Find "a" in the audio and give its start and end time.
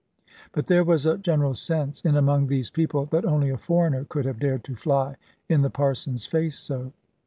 1.05-1.19, 3.51-3.57